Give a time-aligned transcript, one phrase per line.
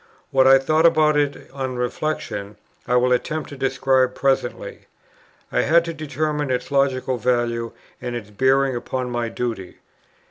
[0.31, 2.57] What I thought about it on reflection,
[2.87, 4.87] I will attempt to describe presently.
[5.51, 9.77] I had to determine its logical value, and its bearing upon my duty.